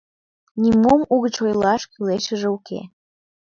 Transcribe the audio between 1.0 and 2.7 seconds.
угыч ойлаш кӱлешыже